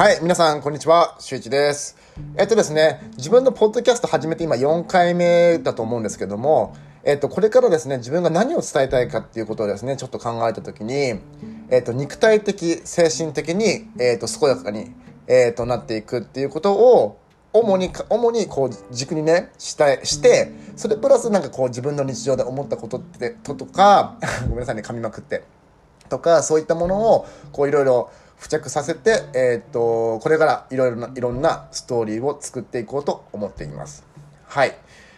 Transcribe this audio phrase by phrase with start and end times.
[0.00, 1.14] はい、皆さん、こんにちは。
[1.18, 1.94] しゅういちです。
[2.38, 11.20] えっとですね、自分のポッドキャスト始めて今4回目だと思うんですけども、えっと、これからですね、自分が何を伝えたいかっていうことをですね、ちょっと考えたときに、
[11.68, 14.90] えっと、肉体的、精神的に、えっと、健やかに、
[15.26, 17.18] えっと、なっていくっていうことを、
[17.52, 24.16] 主に、主にこう軸にね、したい、して、それプラスなんかこう自分の日常で思ったことって、ととか、
[24.48, 25.42] ごめんなさいね、噛みまくって。
[26.08, 28.10] とかそういったものをこういろいろ
[28.40, 34.04] 付着させて、えーっとこれからいろいろないろんなストーリーを作っていこうと思っています。
[34.46, 34.74] はい。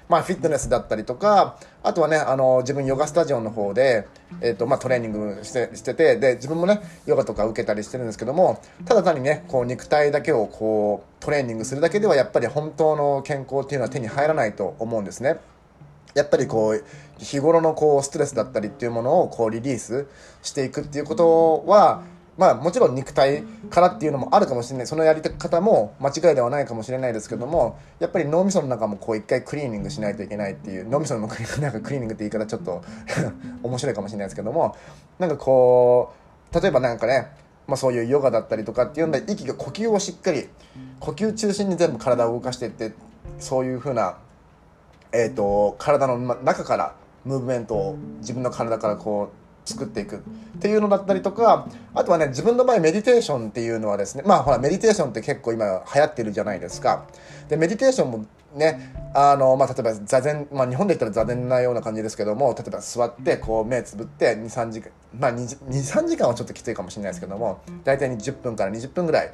[0.08, 4.06] まあ、フィットネスだったりとか、あとはね、あの、自分ヨガスタジオの方で、
[4.42, 15.38] えっ、と、まあ、トレーニングして、してて、で、自分もね、ヨガとか受けたりしてるんですけども、ただ単にね、こう、肉体だけをこう、トレーニングするだけでは、やっぱり本当の健康っていうのは手に入らないと思うんですね。
[16.14, 16.84] やっぱりこう
[17.18, 20.06] 日頃のこうストレスだったりっていうものをこうリリース
[20.42, 22.02] していくっていうことは
[22.42, 24.86] まあもちろん肉体からっていうのもあるかもしれない。
[24.88, 32.82] そのやり方も間違いではないかもしれないですけどもやっぱり脳みその中もこう一回クリーニングしないといけないっていう脳みそのクリなんかクリーニングって言い方ちょっと
[33.62, 34.74] 面白いかもしれないですけども
[35.20, 36.12] なんかこ
[36.52, 37.28] う例えばなんかね
[37.68, 40.48] まあ、そういうヨガだったりとかっていうので息が呼吸をしっかり
[40.98, 42.92] 呼吸中心に全部体を動かしていって
[43.38, 44.16] そういうふうな
[45.12, 57.06] えー、と体の中からムーブメントを自分の体からこう作っていくっていうのだったりとかあとはね自分の場合メディテーションっていうのはですねまあほらメディテーションって結構今流行ってるじゃないですか
[57.48, 69.32] でメディテーションもねあの、まあ、例えば座禅、まあ、日本で言ったら座禅なような感じですけども例えば座ってこう目つぶって23時間まあ23時間はちょっときついかもしれないですけども大体10分から20分ぐらい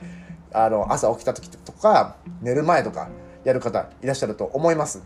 [0.52, 3.08] あの朝起きた時とか寝る前とか
[3.44, 5.02] やる方いらっしゃると思います。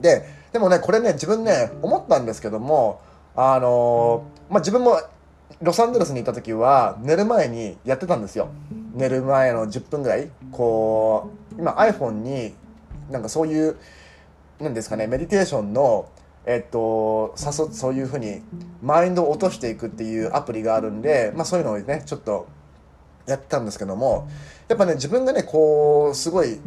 [0.00, 3.00] ででもねこれね自分ね思ったんですけども
[3.34, 5.00] あのまあ自分も
[5.60, 8.48] ロサンゼルスにいた時は寝る前にやってたんですよ。
[8.94, 10.30] 寝る前の10分ぐらい。
[10.50, 12.54] こう今 iPhone に
[13.10, 13.76] なんかそういう
[14.60, 16.08] なんですかねメディテーションの
[16.46, 18.42] えっと誘そういうふうに
[18.82, 22.48] マインドを落としていくっていうアプリがあるんでまあそういうのをねちょっと
[23.26, 24.28] やってたんですけども
[24.68, 26.58] やっぱね自分がねこうすごい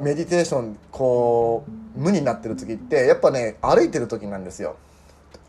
[0.00, 1.64] メディテーションこ
[1.96, 4.76] う無になってる時ってやっぱね歩いてる時なんですよ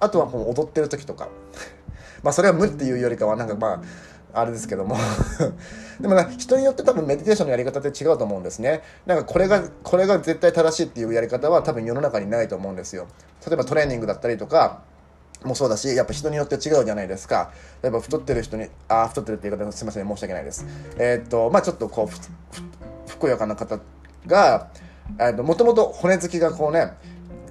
[0.01, 1.29] あとはこう踊ってる時とか。
[2.23, 3.81] まあそれは無っていうよりかはなんかま
[4.33, 4.97] ああれですけども。
[6.01, 8.81] でもね人によって多分メディテーションのやり方って違うと思うんですね。
[9.05, 13.07] なんかこれがこれが絶対正しいっていうやり方は多分世の中にないと思うんですよ。
[13.45, 14.81] 例えばトレーニングだったりとか
[15.43, 17.51] もそうだしやっぱ人によって違うじゃないですか。
[17.83, 20.65] 例えば太ってる人にあ太ってるっていう言い方すいません申し訳ないです。
[20.97, 22.17] えー、っとまあちょっとこうふ
[23.13, 23.79] ふふやかな方
[24.25, 24.69] が
[25.43, 26.93] もともと骨付きがこうね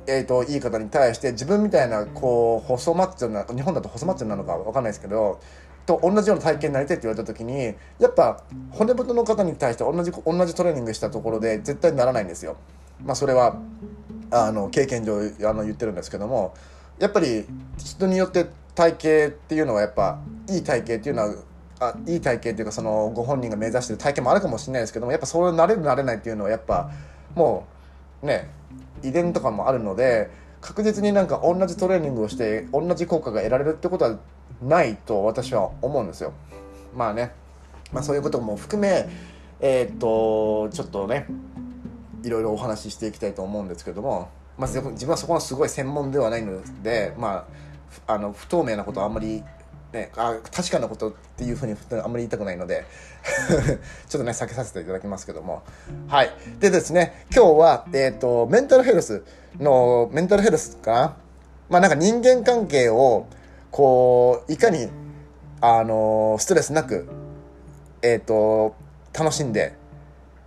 [0.06, 5.40] えーと、いい方に対して自分みたいなこう細マッチョな日本だと細マッチョなのか分かんないですけど
[5.86, 12.56] と同じような体型になりたいって言われた時にやっぱ骨太の方に対して同じ同じトレーニングしたところで絶対ならないんですよ。
[13.04, 13.58] まあ、それは
[14.30, 15.18] あの経験上
[15.48, 16.54] あの言ってるんですけども
[16.98, 17.46] やっぱり
[17.78, 21.34] 人によって体型っていうのはやっぱいい体型っていうのは
[21.80, 26.90] あいい体型っていうかそのご本人が目指してる体型もあるかもしれないですけどもやっぱそれなれるなれないっていうのはやっぱ
[27.34, 27.66] も
[28.22, 28.50] うね
[29.02, 30.30] 遺伝とかもあるので
[30.60, 34.18] 確実になんか同じトレーニングをして同じ効果が得られるってことは
[34.62, 36.32] ないと私は思うんですよ。
[36.94, 37.32] まあね、
[37.92, 39.08] まあ、そういうことも含め
[39.60, 41.26] えー、っとちょっとね
[42.24, 47.46] いろいろお話ししていきたいと思うんですけども、まあ、自分はそこのすごい専門ではないので、ま
[48.06, 49.42] あ、あの不透明なことはあんまり
[49.92, 52.84] ね、あ確かなことっていうふうにあんまり言いたくないので
[54.08, 55.62] ちょっとね避けさせていただきますけども。
[56.06, 56.30] はい。
[56.60, 59.24] でですね今日は、えーと、メンタルヘルス
[59.58, 61.16] のメンタルヘルスかな？
[61.68, 63.26] まあなんか人間関係を
[63.70, 64.88] こういかに
[65.60, 67.08] あのストレスなく
[68.02, 68.74] えっ、ー、と
[69.12, 69.74] 楽しんで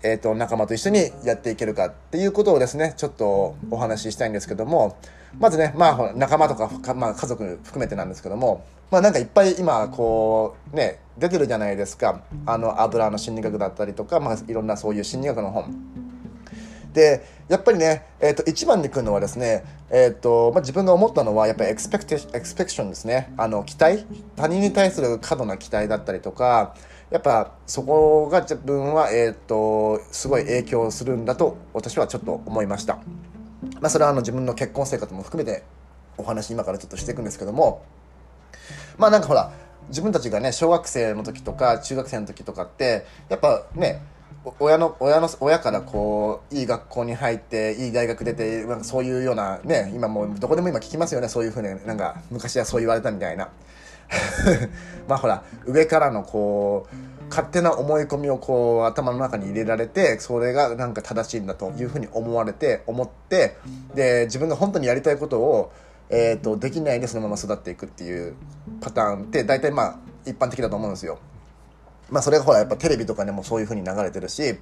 [0.06, 4.98] えー、と仲間と一緒にやっていけるかっていうことをですねちょっとお話ししたいんですけども
[5.40, 12.22] まずねまあ仲間とか、まあ、家族含めてなんですけどもまあなんかいっぱい今こうね出てるじゃないですか。
[12.46, 15.74] あの油の心理学だったりとか、まあ、いろんなそういう心理学の本。
[16.94, 23.34] でやっぱりね、えーと、一番に来るのはですね、えーとまあ、自分が思ったのはやっぱりエクスペクテエクスペクションですね。
[23.38, 24.06] あの期待。
[24.36, 26.76] 他人に対する過度な期待だったりとか
[27.10, 33.00] やっぱそこが自分は、えーと、すごい影響するんだと私はちょっと思いました、
[33.84, 35.62] まあ、それはあの自分の結婚生活も含めて
[36.18, 37.84] お話今からちょっとしていくんですけども。
[38.98, 39.52] まあなんかほら
[39.90, 44.02] 自分たちがね小学生の時とか中学生の時とかってやっぱね
[44.58, 51.28] 親の親の親からこういい学校に入っていい大学出てなんかそういうようなね今もうどこでも今聞きますよね。
[51.28, 53.50] そういうふうになんか昔はそう言われたみたいな。
[55.10, 56.96] まあほら上からのこう
[57.34, 63.58] 勝手な思い込みをこう頭の中に入れられてそれがなんか正しいんだというふうに思われて思って
[63.96, 65.72] で自分が本当にやりたいことを、
[66.12, 68.36] えーと、できないでそのまま育っていくっていう
[68.82, 71.18] パターンって大体まあ一般的だと思うんですよ。
[72.12, 74.60] まあそれがほらやっぱテレビとかでもそういうふうに流れてるし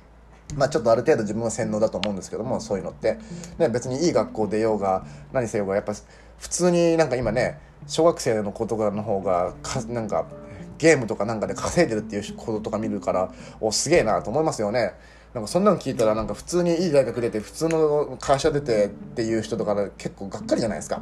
[0.56, 3.17] まあちょっとある程度自分は洗脳だと思うんですけどもそういうのって、
[3.57, 5.94] ね、別にいい学校出ようが何せようがやっぱ
[6.39, 10.25] 普通になんか今ね小学生の子とかの方がかなんか
[10.81, 14.94] ゲームとかなんかで稼いでるっていうこととか見るからおすげえなと思いますよね。
[15.36, 21.01] なんかそんなの聞いたらなんか普通にいい大学出て普通の会社出てっていう人とか結構がっかりじゃないですか。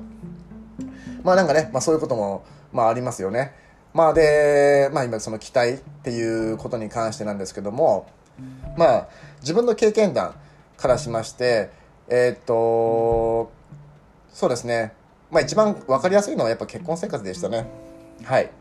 [1.23, 2.43] まあなんかね、まあそういうことも
[2.73, 3.53] まあありますよね。
[3.93, 8.07] まあで、まあ今その期待っていうことに関してなんですけども、
[8.77, 9.07] まあ
[9.39, 10.35] 自分の経験談
[10.75, 11.69] からしまして、
[12.09, 13.49] えー、っと、
[14.33, 14.93] そうですね。
[15.31, 17.65] まあ一番分かりやすいのはやっぱ結婚生活でしたね。
[18.25, 18.51] はい。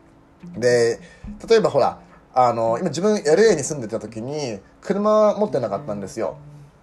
[0.56, 1.00] で、
[1.49, 2.00] 例えばほら、
[2.35, 6.37] あの、今自分 LA に住んでた時に、車持ってなかったんですよ。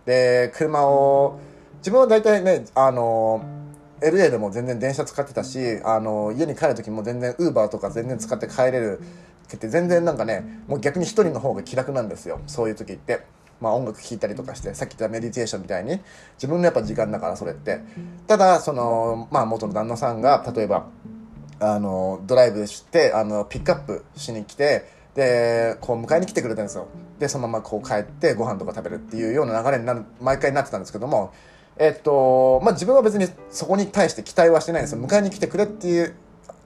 [0.06, 1.40] で、車を、
[1.78, 3.44] 自分は大体ね、あの、
[4.02, 9.00] LA でも全然電車使ってたし、あの、家に帰る時も全然 Uber とか全然使って帰れる
[9.56, 12.42] って全然なんかね、もう逆に一人の方が気楽なんですよ。
[12.48, 13.26] そういう時って。
[13.62, 16.02] まあ音楽聴いたりとかして、さっき言ったメディテーションみたいに、
[16.36, 17.80] 自分のやっぱ時間だからそれって。
[18.28, 20.88] ただ、その、まあ元の旦那さんが、例えば、
[21.60, 26.88] あのドライブしてあのピックアップしに来てでこう迎えに来てくれたんですよ。
[27.20, 31.34] でそのままこう帰ってご飯とか食べるっていうような流れになる毎回なってたんですけども
[31.78, 35.02] えっとまあ自分は別にそこに対して期待はしてないんですよ。
[35.02, 36.16] 迎えに来てくれっていう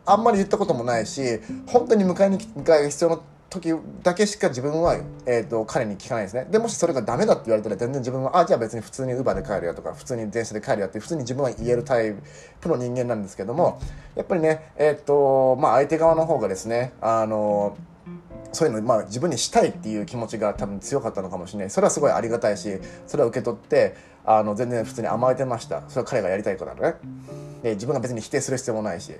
[0.06, 1.21] あんまり言ったこともないし
[1.68, 3.19] 本当に迎えに迎えが必要な
[3.50, 3.74] 時
[4.04, 6.48] だけしか自分は、えーと、彼に聞かないですね。
[6.50, 12.13] でもしそれがダメだって言われたら全然自分はあじゃあ別に普通に Uber で帰るよとか普通に電車で帰るよって普通に自分は言えるタイ
[12.62, 13.81] プの人間なんですけども
[14.16, 17.75] やっぱりねえっ、ー、とまあ相手側の方がですねあの
[18.51, 21.69] そういうの、まあ、自分にしたいっていう気持ちが多分強かったのかもしれない。
[21.69, 25.84] それはすごいありがたいしそれを受け取ってあの全然普通に甘えてました。
[25.88, 26.96] それは彼がやりたいことなのね。
[27.63, 29.13] で自分が別に否定する必要もないし。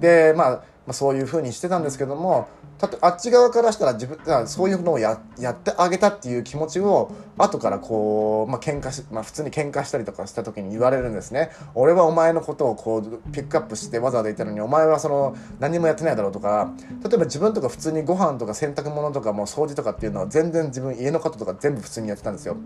[0.00, 11.50] で、まあ、まあそういうふうにしてたんですけどもたとあっち側からしたら自分そういうのをややってあげたっていう気持ちを後からこう、まあ、喧嘩し、まあ、普通に喧嘩したりとかした時に言われるんですね。
[11.74, 22.56] 俺はお前のことをこうピックアップしてわざわざ言ったのにお前はその何もやってないだろうとか例えば自分とか普通にご飯とか洗濯物とかも掃除とかっていうのは全然自分家のこととか全部普通にやってたんですよ。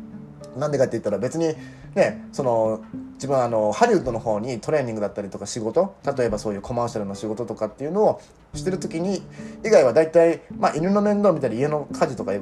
[0.56, 1.54] なんでかって言ったら別に
[1.94, 2.82] ねその
[3.14, 8.20] 自分はあのハリウッドの方にトレーニングだったりとか仕事例えばそういうコマーシャルの仕事とかっていうのを
[8.54, 9.22] してる時に
[9.64, 12.40] 以外は大体、まあ、犬の面倒見たり家の家事とかっ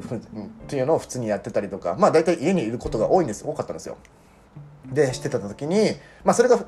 [0.69, 3.99] ていうのを普通にやってたりとかまあ大体家にいることが多いんです多かったんですよ。
[4.87, 5.91] でしてた時に
[6.25, 6.59] まあそれが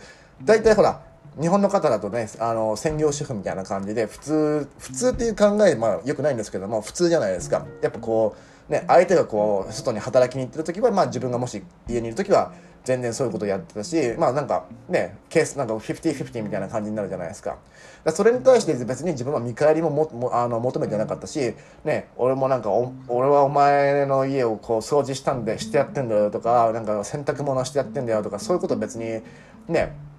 [0.45, 1.03] 大体ほら
[1.39, 7.67] 日本の方だとねあの専業主婦みたいな感じで普通普通っていう考えまあよくないんですけども普通じゃないですか。
[7.83, 8.37] やっぱこ
[8.69, 12.53] うね相手がこう外に働きに行ってる時はまあ自分がもし家にいる時は
[12.85, 17.59] 全然そういうことやってたしまあなんかねケースなんか50-50みたいな感じになるじゃないですか。
[18.05, 21.55] かそれに対して別に自分は見返りもももあの求めてなかったし
[21.85, 22.71] ね俺もなんか
[23.09, 29.23] 俺はお前の家をこう掃除したんでしてやってんだよとかなんか洗濯物してやってんだよとかそういうこと別に
[29.69, 30.10] ね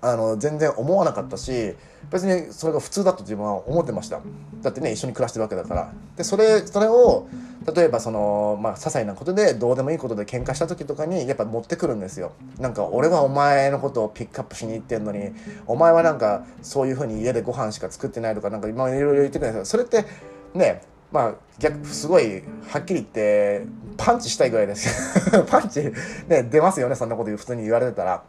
[0.00, 1.74] あの全然思わなかったし
[2.10, 4.20] 別にそれが普通だと自分は思ってました。
[4.62, 5.92] だってね一緒に暮らしてるわけだから。
[6.16, 7.26] でそれそれを
[7.74, 12.32] 例えばそのまあ些細なことでどうでもいいことで喧嘩した時とかにやっぱ持ってくるんですよ。
[12.58, 15.32] なんか俺はお前のことをピックアップしに行ってんのに
[15.66, 19.84] お前はなんかそういうふうに家でご飯しか作ってないとかなんか今いろいろ言ってくるんですよ。
[19.84, 20.08] それって
[20.54, 20.82] ね
[21.12, 25.42] まあ逆すごいはっきり言ってパンチしたいぐらいです。
[25.50, 25.92] パンチ
[26.28, 28.22] ね出ますよねそんなこと普通に言われてたら。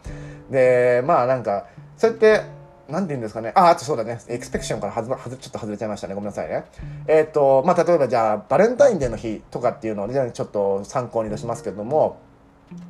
[0.50, 3.52] でまあなんかそうやってなんて言うんですかね。
[3.56, 4.20] あ、あとそうだね。
[4.28, 6.16] エクスペクションからはず、はず、ちょっと外れちゃいましたね。
[6.16, 6.66] ごめんなさいね。
[7.08, 12.18] えっ、ー、と、まあ、例えばじゃあ、バレンタインデーの日とかっていうのをね、ちょっと参考に出しますけども、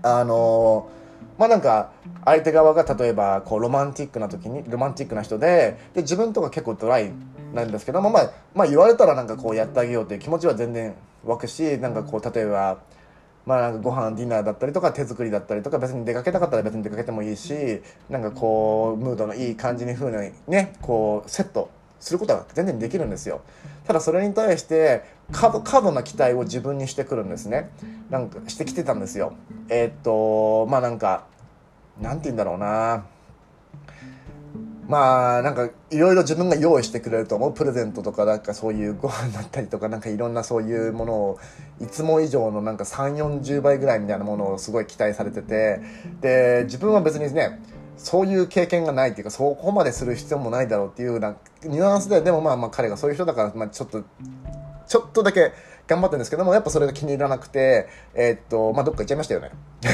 [0.01, 0.89] あの
[1.37, 1.91] まあなんか、
[2.25, 7.11] 相手側が例えば、こう、ロマンティックな時に、ロマンティックな人で、で、自分とか結構ドライ
[7.53, 12.79] なんですけども、まあ、まあ言われたらなんかこうやってあげようっていう気持ちは全然湧くし、なんかこう、例えば、
[13.49, 23.41] まあなんかご飯ディナーだったりとか手作りだったりとか別に出かけたかったら別に出かけてもいいしなんかこうムードのいい感じに風にねこうセットすることが全然できるんですよ。
[23.87, 27.71] ただそれに対して過度過度な期待を自分にしてくるんですね。
[28.11, 29.33] なんかしてきてたんですよ。
[29.67, 31.25] えー、っとまあなんか
[31.99, 33.03] なんて言うんだろうな。
[34.89, 41.39] まあなんかいろいろ自分が用意してくれると思うプレゼントとかなんかそういうご飯だったりとかなんかいろんなそういうものを
[41.79, 45.79] いつも以上のなんか3 4 0倍ぐらいみたいなものをすごい期待されてて
[46.21, 47.59] で自分は別にね
[47.97, 54.03] そういう経験がないっていうかそこまでする必要もないだろうっていうなニュアンスででもまあまあ彼がそういう人だから、まあ、ちょっと
[54.87, 55.51] ちょっとだけ
[55.89, 59.49] 頑張ってるんですけども、やっぱそれが気に入らなくて、えー、っと、まあ、どっか行っちゃいましたよね。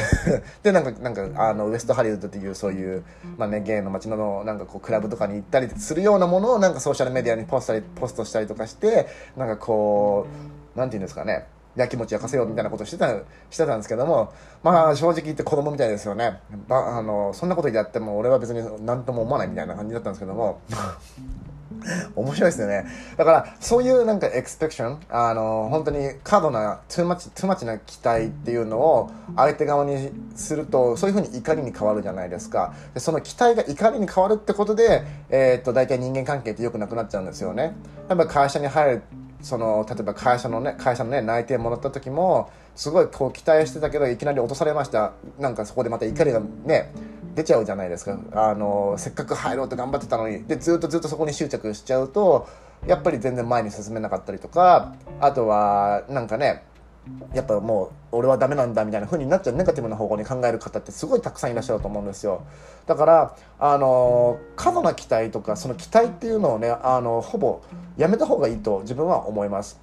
[0.61, 3.03] で、なんか、なんか、あの、ウエストハリウッドっていう、そういう、
[3.37, 10.27] まあね、ゲイの街の、なんかこう、クラブとかに行ったりするようなものを、なんかソーシャルメディアにポストポストしたりとかして、なんかこ
[10.75, 13.09] う、なんていうんですかね、やきもち焼かせようみたいなことしてた、
[13.49, 14.33] してたんですけども、
[14.63, 16.39] まあ正直言って子供みたいですよね。
[16.67, 20.61] ばあの、そんなことやっても俺は別に何とも思わないみたいな感じだったんですけども、
[22.15, 22.85] 面白いですよね。
[23.17, 32.73] だから、そういうなんかエクスペクション、あの、本当に過度な、トゥーマッチ、トゥーマッチな期待っていうのを相手側にすると、そういうふうに怒りに変わるじゃないですか。
[32.93, 37.75] でその期待が怒りに変わるってことで、えー、っと、大体人間関係って良くなくなっちゃうんですよね。
[38.09, 39.01] やっぱ会社に入る
[39.45, 46.91] その例えば会社のね会社のね内定もらった時もすごいこう期待してたけどいきなり落とされましたなんかそこでまた怒りがね
[47.35, 48.17] 出ちゃうじゃないですか。
[48.33, 50.43] あのせっかく入ろうと頑張ってたのに。
[50.45, 52.47] でずっとずっとそこに執着しちゃうと
[52.87, 56.63] やっぱり全然前に進めなかったりとかあとはなんかね
[57.33, 62.43] やっぱもう俺はダメなんだみたいな風になっちゃうネガティブな方向に考える方ってすごいたくさんいらっしゃると思うんですよ。
[62.87, 67.61] だからあの過度な期待とかその期待っていうのをねあのほぼ
[67.97, 69.79] やめた方がいいと自分は思います。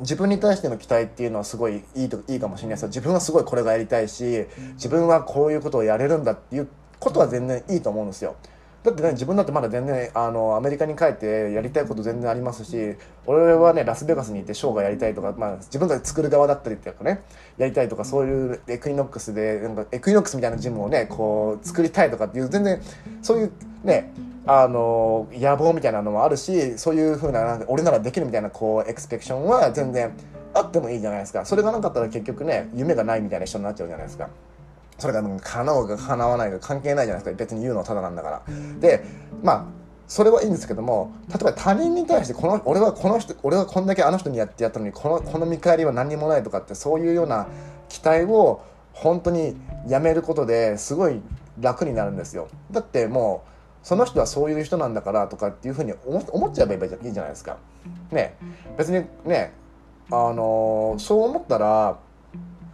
[0.00, 6.68] 自分に対しての期待っていうのはすごいいいといいかもしれないです自分はすごいこれがやりたいし自分はこういうことをやれるんだっていう
[7.02, 8.36] ことは全然いいと思うんですよ
[8.84, 17.22] だってね自分だってまだ全然あのアメリカに帰ってやりたいこと全然ありますし俺はねラスベガスに行ってショーがやりたいとか、まあ、自分が作る側だったりっていうかね
[17.58, 22.80] やりたいとかそういうエクイノックスでなんかエクイノックスみたいなジムをねこう作りたいとかっていう全然
[23.20, 23.52] そういう
[23.84, 24.12] ね
[24.46, 30.12] あの野望みたいなのもあるしそういうふうな俺ならできるみたいなこうエクスペクションは全然
[30.54, 34.28] あってもいいじゃないですかそれがなかったら結局ね夢がないみたいな人になっちゃうじゃないですか。
[34.98, 37.38] それが叶うか叶わないか関係ないじゃないですか。
[37.38, 38.42] 別に言うのはただなんだから。
[38.80, 39.04] で
[39.42, 39.64] まあ
[40.08, 47.46] それはいいんですけども例えば他人に対してこの俺はこの人俺はこんだけあの人にやってやったのにこのこの見返りは何にもないとかってそういうような
[47.88, 49.56] 期待を本当に
[49.88, 51.20] やめることですごい
[51.58, 52.48] 楽になるんですよ。
[52.70, 53.44] だっても
[53.82, 57.56] うその人はそういう人なんだからとかっていうふうに思っちゃえばいいじゃないですか。
[58.10, 58.36] ね。
[58.76, 59.52] 別にね
[60.10, 61.98] あのそう思ったら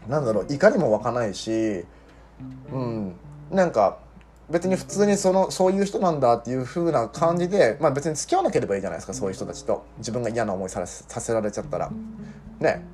[0.09, 1.85] なんだろう怒りも湧かないし
[2.73, 3.15] うん。
[3.51, 3.99] なんか
[4.51, 9.85] 別に普通にそのそういう人なんだっていう風な感じで、まあ、別に付き合わなければいいじゃないですかそういう人たちと。
[9.99, 11.91] 自分が嫌な思いささせられちゃったら。
[12.61, 12.85] ね。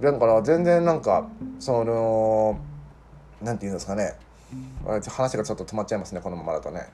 [0.00, 2.58] だから全然なんかその
[3.42, 4.16] 何て言うんですかね。
[5.08, 6.88] 話がちょっと止まっちゃいますねこのままだとね。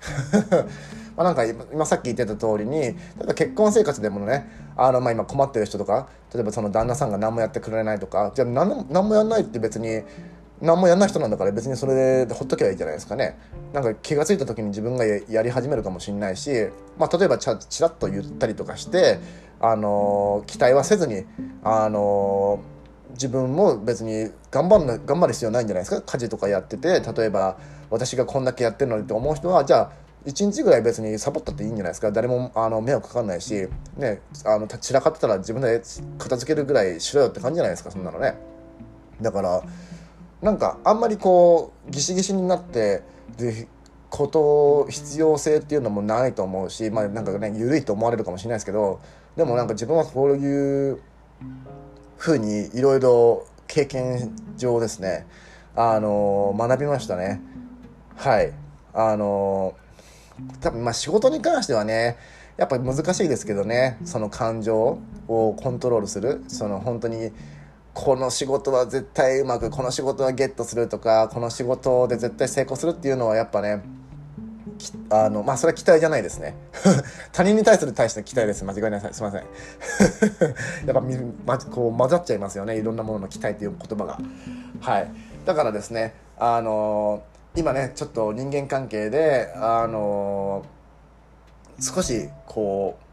[1.17, 10.03] まなんか今さっき言ってた通りに例えば結婚生活でもねあのま今困ってる人とか例えばその旦那さんが何もやってくれないとかじゃあ何もやんないって別に
[10.61, 13.39] 何もやんない人なんだから別にそれでほっとけばいいじゃないですかね。
[13.73, 16.51] なんか気が付いた時に自分がやり始めるかもしれないし、
[16.99, 19.19] まあ、例えばちゃちらっと言ったりとかして、
[19.61, 21.25] あのー、期待はせずに、
[21.63, 26.03] あのー、自分も別に頑張る頑張る必要ないんじゃないですか？
[26.03, 27.59] 家事とかやってて例えば
[27.91, 29.93] 私がこんだけやってるのにって思う人はじゃあ
[30.27, 32.11] 1日ぐらい別にサボったっていいんじゃないですか？
[32.13, 35.83] 誰もあの迷惑かかんないし、ね、あの散らかってたら自分で
[36.19, 37.91] 片付けるぐらいしろよって感じじゃないですか？
[37.91, 38.37] そんなのね。
[39.21, 39.63] だから
[40.43, 43.03] なんかあんまりこうギシギシになって
[43.37, 43.69] で
[44.11, 49.01] こと必要性っていうのもないと思うしまあなんかね緩いと思われるかもしれないですけど
[49.37, 51.01] でもなんか自分はこういう
[52.17, 55.27] ふうにいろいろ経験上ですね
[55.75, 57.43] あの学びましたね。
[58.17, 58.53] はい。
[58.95, 59.75] あの
[60.61, 62.17] 多分まあ仕事に関してはね
[62.57, 66.43] やっぱり難しいですけどねその感情をコントロールする。
[66.49, 67.31] その本当に
[67.97, 73.83] この仕事は絶対うまくこの仕事はゲットするとかこの仕事で絶対成功するっていうのはやっぱね
[75.09, 76.55] あのまあそれは期待じゃないですね。
[77.33, 78.65] 他人に対する対して期待です。
[78.67, 79.01] 間違いない。
[79.01, 79.41] すいません。
[80.87, 82.77] やっぱみ、ま、こう混ざっちゃいますよね。
[82.77, 84.21] いろんなものの期待っていう言葉が。
[84.81, 85.11] はい。
[85.47, 87.23] だからですねあの
[87.55, 90.65] 今ねちょっと人間関係であの
[91.81, 93.06] 少しこう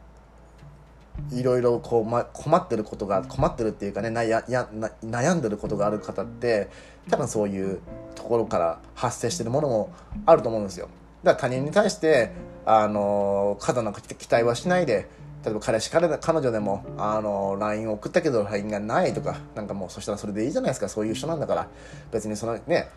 [1.32, 6.70] いろいろ、困ってることが困ってるっていうかねなややな悩んでることがある方って
[7.10, 7.79] 多分そういう
[8.15, 9.93] ところから発生してるものも
[10.25, 10.89] あると思うんですよ。
[11.24, 12.32] だから他人に対して
[12.65, 15.08] あの過度な期待はしないで
[15.43, 20.89] 例えば彼氏彼彼女でもあの LINE を送ったけど LINE がないとかなんかもうそしたらそれでいいじゃないですか。
[20.89, 21.67] そういう人なんだから。
[22.12, 22.89] 別にそのね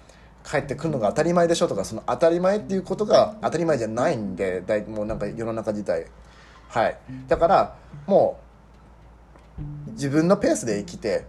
[0.48, 6.06] 帰ってくるのが当たり前でしょとかその当たり前っていうことが当たり前じゃないんでだいもうなんか世の中自体
[6.68, 6.98] はい。
[7.28, 8.38] だからも
[9.88, 11.24] う自分のペースで生きて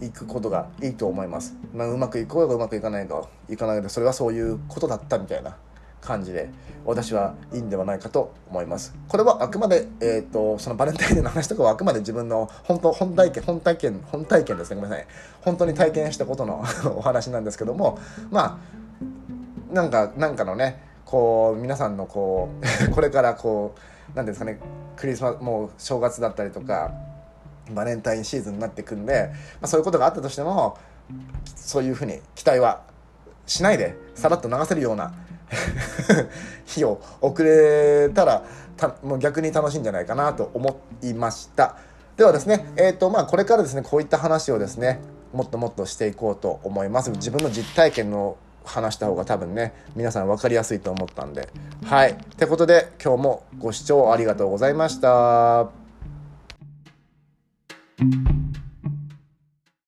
[0.00, 5.56] いくことがいいと思います、まあ、うまくいこうがうまくいかないかいかないでそれはそういうことだったみたいな
[6.00, 6.48] 感じで
[6.84, 8.94] 私はいいんではないかと思います。
[9.08, 14.70] これはあくまで、えーと、そのバレンタインデーの話とかはあくまで自分の本当本体験本体験本体験です。
[14.70, 15.06] ねごめんなさい。
[15.42, 16.64] 本当に体験したことの
[16.96, 17.98] お話なんですけども
[18.30, 18.60] ま
[19.70, 22.48] あなんかなんかのねこう皆さんのこ
[22.88, 23.80] う これからこう
[24.14, 24.58] 何ですかね
[24.96, 26.92] クリスマスもう正月だったりとか
[27.70, 30.78] バレンタインシーズンになってくんで、まあ、そういうことがあったとしても
[31.44, 32.82] そういうふうに期待は
[33.46, 35.14] しないでさらっと流せるような
[36.66, 38.44] 日を遅れたら
[38.76, 41.76] たもう逆に楽しいんじゃないかなと思いました。
[42.16, 45.00] ではですね、えーとまあ、これからですねこういった話をですね
[45.32, 47.10] もっともっとしていこうと思います。
[47.10, 48.36] 自分の実体験の
[48.68, 51.48] 話した方が多分ね皆さん分かりやすいと思ったんで。
[51.84, 52.12] はい。
[52.12, 55.70] ってことで今日もご視聴ありがとうございました。